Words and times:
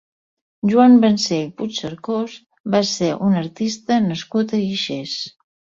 Joan 0.69 0.95
Vancell 1.03 1.51
Puigcercós 1.59 2.39
va 2.77 2.83
ser 2.95 3.13
un 3.29 3.39
artista 3.45 4.01
nascut 4.09 4.59
a 4.61 4.65
Guixers. 4.67 5.17